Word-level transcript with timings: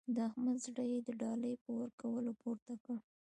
د 0.15 0.17
احمد 0.29 0.57
زړه 0.65 0.83
يې 0.91 0.99
د 1.07 1.09
ډالۍ 1.21 1.53
په 1.63 1.69
ورکولو 1.79 2.31
پورته 2.41 2.73
کړ. 2.85 2.97